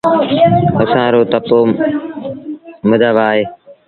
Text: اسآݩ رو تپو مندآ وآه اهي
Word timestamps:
اسآݩ 0.81 1.11
رو 1.13 1.21
تپو 1.31 1.59
مندآ 2.87 3.09
وآه 3.15 3.25
اهي 3.33 3.43